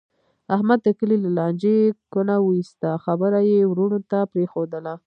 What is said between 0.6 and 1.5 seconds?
د کلي له